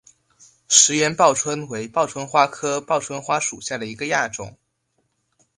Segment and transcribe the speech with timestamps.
[0.67, 4.57] 石岩报春为报春花科报春花属下的一个亚种。